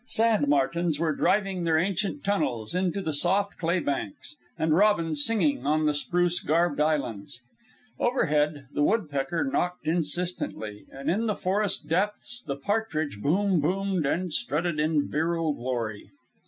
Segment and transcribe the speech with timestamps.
[0.07, 5.63] Sand martins were driving their ancient tunnels into the soft clay banks, and robins singing
[5.63, 7.39] on the spruce garbed islands.
[7.99, 14.33] Overhead the woodpecker knocked insistently, and in the forest depths the partridge boom boomed and
[14.33, 16.09] strutted in virile glory.